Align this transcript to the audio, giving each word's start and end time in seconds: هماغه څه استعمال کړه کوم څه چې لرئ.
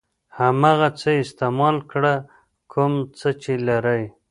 هماغه 0.37 0.89
څه 0.99 1.11
استعمال 1.23 1.77
کړه 1.91 2.13
کوم 2.71 2.93
څه 3.19 3.29
چې 3.41 3.51
لرئ. 3.67 4.03